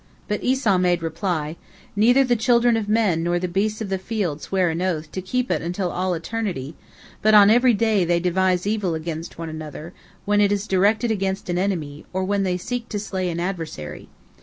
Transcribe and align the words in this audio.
But 0.27 0.43
Esau 0.43 0.79
made 0.79 1.03
reply: 1.03 1.57
"Neither 1.95 2.23
the 2.23 2.35
children 2.35 2.75
of 2.75 2.89
men 2.89 3.21
nor 3.21 3.37
the 3.37 3.47
beasts 3.47 3.81
of 3.81 3.89
the 3.89 3.99
field 3.99 4.41
swear 4.41 4.71
an 4.71 4.81
oath 4.81 5.11
to 5.11 5.21
keep 5.21 5.51
it 5.51 5.61
unto 5.61 5.83
all 5.83 6.15
eternity, 6.15 6.73
but 7.21 7.35
on 7.35 7.51
every 7.51 7.75
day 7.75 8.03
they 8.03 8.19
devise 8.19 8.65
evil 8.65 8.95
against 8.95 9.37
one 9.37 9.47
another, 9.47 9.93
when 10.25 10.41
it 10.41 10.51
is 10.51 10.65
directed 10.65 11.11
against 11.11 11.51
an 11.51 11.59
enemy, 11.59 12.03
or 12.13 12.23
when 12.23 12.41
they 12.41 12.57
seek 12.57 12.89
to 12.89 12.97
slay 12.97 13.29
an 13.29 13.39
adversary. 13.39 14.09